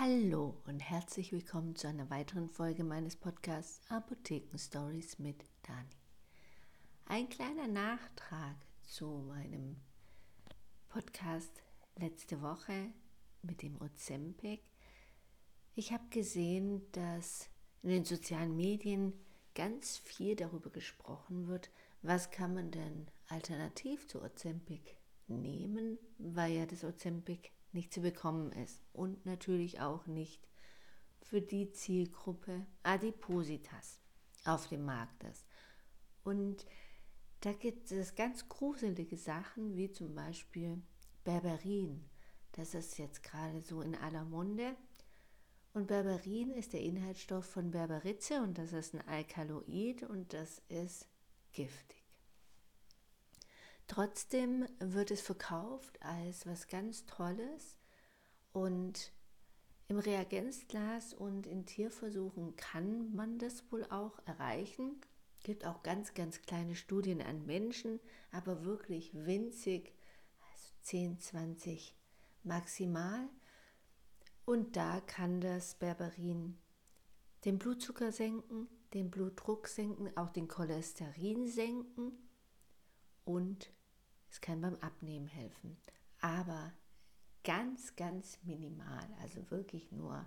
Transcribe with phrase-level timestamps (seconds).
[0.00, 5.88] Hallo und herzlich willkommen zu einer weiteren Folge meines Podcasts Apotheken Stories mit Dani.
[7.06, 9.76] Ein kleiner Nachtrag zu meinem
[10.88, 11.62] Podcast
[11.94, 12.88] letzte Woche
[13.42, 14.62] mit dem Ozempic.
[15.76, 17.48] Ich habe gesehen, dass
[17.84, 19.12] in den sozialen Medien
[19.54, 21.70] ganz viel darüber gesprochen wird,
[22.02, 24.96] was kann man denn alternativ zu Ozempic
[25.28, 30.48] nehmen, weil ja das Ozempic nicht zu bekommen ist und natürlich auch nicht
[31.20, 34.00] für die Zielgruppe Adipositas
[34.44, 35.46] auf dem Markt ist.
[36.22, 36.66] Und
[37.40, 40.82] da gibt es ganz gruselige Sachen, wie zum Beispiel
[41.24, 42.08] Berberin.
[42.52, 44.76] Das ist jetzt gerade so in aller Munde.
[45.72, 51.08] Und Berberin ist der Inhaltsstoff von Berberitze und das ist ein Alkaloid und das ist
[51.52, 52.03] giftig.
[53.86, 57.76] Trotzdem wird es verkauft als was ganz Tolles
[58.52, 59.12] und
[59.88, 65.00] im Reagenzglas und in Tierversuchen kann man das wohl auch erreichen.
[65.38, 69.92] Es gibt auch ganz, ganz kleine Studien an Menschen, aber wirklich winzig,
[70.40, 71.94] also 10, 20
[72.42, 73.28] maximal.
[74.46, 76.58] Und da kann das Berberin
[77.44, 82.12] den Blutzucker senken, den Blutdruck senken, auch den Cholesterin senken
[83.24, 83.72] und
[84.30, 85.76] es kann beim Abnehmen helfen.
[86.20, 86.72] Aber
[87.44, 90.24] ganz, ganz minimal, also wirklich nur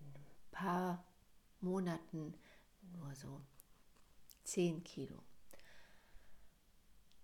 [0.00, 1.04] in ein paar
[1.60, 2.34] Monaten
[2.92, 3.40] nur so
[4.44, 5.22] 10 Kilo.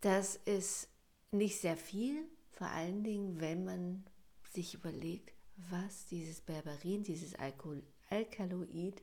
[0.00, 0.88] Das ist
[1.30, 4.04] nicht sehr viel, vor allen Dingen, wenn man
[4.52, 9.02] sich überlegt, was dieses Berberin, dieses Alkaloid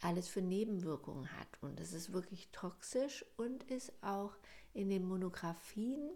[0.00, 1.48] alles für Nebenwirkungen hat.
[1.60, 4.36] Und es ist wirklich toxisch und ist auch
[4.74, 6.10] in den Monographien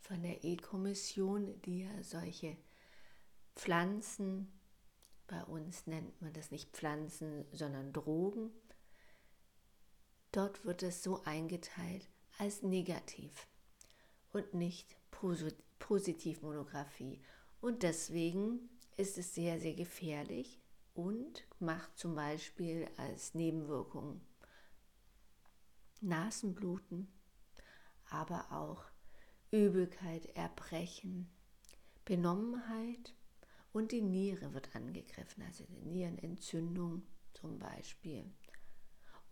[0.00, 2.56] von der E-Kommission, die ja solche
[3.56, 4.52] Pflanzen,
[5.26, 8.50] bei uns nennt man das nicht Pflanzen, sondern Drogen,
[10.32, 13.48] dort wird es so eingeteilt als negativ
[14.32, 14.96] und nicht
[15.78, 17.22] positiv Monographie.
[17.60, 20.60] Und deswegen ist es sehr, sehr gefährlich,
[20.94, 24.20] und macht zum Beispiel als Nebenwirkung
[26.00, 27.08] Nasenbluten,
[28.10, 28.84] aber auch
[29.50, 31.28] Übelkeit, Erbrechen,
[32.04, 33.14] Benommenheit
[33.72, 37.02] und die Niere wird angegriffen, also die Nierenentzündung
[37.32, 38.30] zum Beispiel.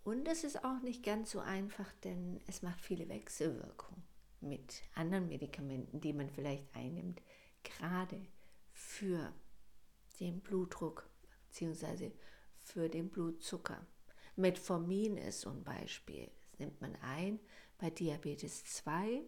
[0.04, 4.02] Und es ist auch nicht ganz so einfach, denn es macht viele Wechselwirkungen
[4.40, 7.22] mit anderen Medikamenten, die man vielleicht einnimmt,
[7.62, 8.20] gerade
[8.72, 9.32] für
[10.18, 11.08] den Blutdruck
[11.52, 12.12] beziehungsweise
[12.56, 13.86] für den Blutzucker.
[14.36, 16.30] Metformin ist so ein Beispiel.
[16.50, 17.38] Das nimmt man ein
[17.78, 19.22] bei Diabetes 2,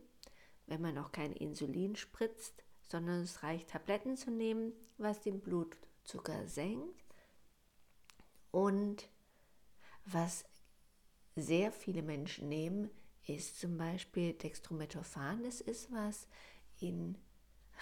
[0.66, 6.46] wenn man auch kein Insulin spritzt, sondern es reicht Tabletten zu nehmen, was den Blutzucker
[6.46, 7.04] senkt.
[8.50, 9.10] Und
[10.06, 10.46] was
[11.36, 12.90] sehr viele Menschen nehmen,
[13.26, 15.42] ist zum Beispiel Dextrometophan.
[15.42, 16.26] Das ist was
[16.80, 17.18] in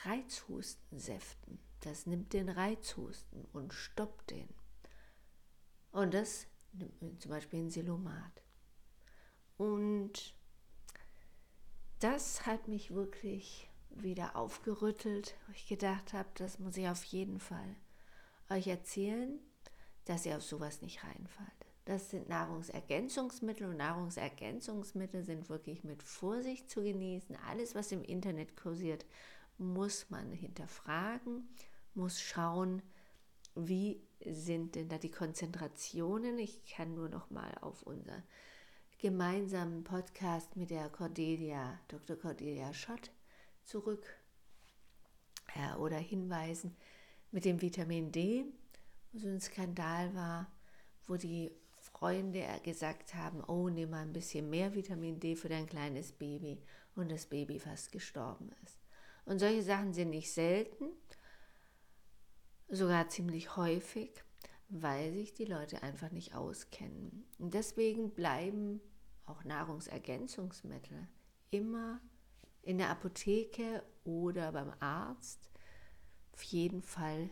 [0.05, 1.61] Reizhustensäften.
[1.83, 4.49] Das nimmt den Reizhusten und stoppt den.
[5.91, 8.43] Und das nimmt zum Beispiel ein Silomat.
[9.59, 10.35] Und
[11.99, 17.41] das hat mich wirklich wieder aufgerüttelt, wo ich gedacht habe, das muss ich auf jeden
[17.41, 17.77] Fall
[18.49, 19.39] euch erzählen,
[20.05, 21.49] dass ihr auf sowas nicht reinfallt.
[21.85, 27.37] Das sind Nahrungsergänzungsmittel und Nahrungsergänzungsmittel sind wirklich mit Vorsicht zu genießen.
[27.49, 29.05] Alles, was im Internet kursiert,
[29.59, 31.49] muss man hinterfragen
[31.95, 32.83] muss schauen,
[33.55, 36.39] wie sind denn da die Konzentrationen.
[36.39, 38.23] Ich kann nur noch mal auf unser
[38.99, 42.17] gemeinsamen Podcast mit der Cordelia, Dr.
[42.17, 43.11] Cordelia Schott
[43.65, 44.05] zurück
[45.57, 46.77] ja, oder hinweisen
[47.31, 48.45] mit dem Vitamin D,
[49.13, 50.47] wo so ein Skandal war,
[51.07, 55.67] wo die Freunde gesagt haben, oh, nimm mal ein bisschen mehr Vitamin D für dein
[55.67, 56.63] kleines Baby
[56.95, 58.79] und das Baby fast gestorben ist.
[59.25, 60.91] Und solche Sachen sind nicht selten
[62.73, 64.11] sogar ziemlich häufig,
[64.69, 67.27] weil sich die Leute einfach nicht auskennen.
[67.39, 68.81] Und deswegen bleiben
[69.27, 71.07] auch Nahrungsergänzungsmittel
[71.51, 72.01] immer
[72.63, 75.51] in der Apotheke oder beim Arzt.
[76.33, 77.29] Auf jeden Fall,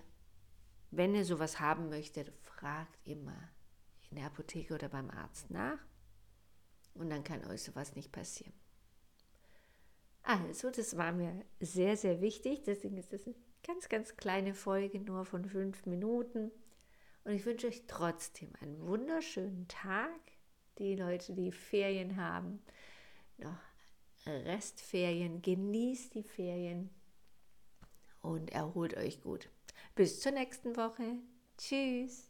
[0.91, 3.51] wenn ihr sowas haben möchtet, fragt immer
[4.11, 5.79] in der Apotheke oder beim Arzt nach
[6.95, 8.53] und dann kann euch sowas nicht passieren.
[10.23, 12.63] Also, das war mir sehr, sehr wichtig.
[12.65, 16.51] Deswegen ist das ein ganz, ganz kleine Folge nur von fünf Minuten.
[17.25, 20.21] Und ich wünsche euch trotzdem einen wunderschönen Tag.
[20.79, 22.63] Die Leute, die Ferien haben,
[23.37, 23.59] noch
[24.27, 26.91] Restferien, genießt die Ferien
[28.23, 29.49] und erholt euch gut.
[29.95, 31.17] Bis zur nächsten Woche.
[31.59, 32.30] Tschüss.